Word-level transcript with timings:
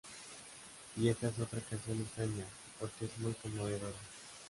Y 0.97 1.09
esa 1.09 1.27
es 1.29 1.37
otra 1.37 1.59
canción 1.61 1.99
extraña, 2.01 2.43
porque 2.79 3.05
es 3.05 3.15
muy 3.19 3.33
conmovedora. 3.35 3.99